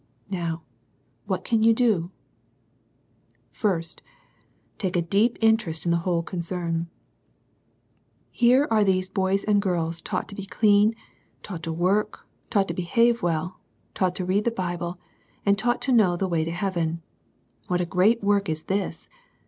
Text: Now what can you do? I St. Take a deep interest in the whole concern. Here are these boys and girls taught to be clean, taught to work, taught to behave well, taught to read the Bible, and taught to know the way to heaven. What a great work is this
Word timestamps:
Now 0.31 0.63
what 1.27 1.43
can 1.43 1.61
you 1.61 1.75
do? 1.75 2.09
I 3.63 3.81
St. 3.81 4.01
Take 4.79 4.95
a 4.95 5.01
deep 5.03 5.37
interest 5.41 5.85
in 5.85 5.91
the 5.91 5.99
whole 6.01 6.23
concern. 6.23 6.89
Here 8.31 8.67
are 8.71 8.83
these 8.83 9.07
boys 9.07 9.43
and 9.43 9.61
girls 9.61 10.01
taught 10.01 10.27
to 10.29 10.33
be 10.33 10.47
clean, 10.47 10.95
taught 11.43 11.61
to 11.61 11.71
work, 11.71 12.25
taught 12.49 12.67
to 12.69 12.73
behave 12.73 13.21
well, 13.21 13.59
taught 13.93 14.15
to 14.15 14.25
read 14.25 14.45
the 14.45 14.49
Bible, 14.49 14.97
and 15.45 15.55
taught 15.55 15.83
to 15.83 15.91
know 15.91 16.17
the 16.17 16.27
way 16.27 16.43
to 16.45 16.51
heaven. 16.51 17.03
What 17.67 17.79
a 17.79 17.85
great 17.85 18.23
work 18.23 18.49
is 18.49 18.63
this 18.63 19.07